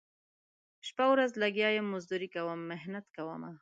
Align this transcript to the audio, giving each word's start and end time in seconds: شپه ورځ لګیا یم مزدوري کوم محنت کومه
شپه 0.87 1.05
ورځ 1.11 1.31
لګیا 1.43 1.69
یم 1.77 1.87
مزدوري 1.93 2.27
کوم 2.35 2.59
محنت 2.71 3.05
کومه 3.15 3.51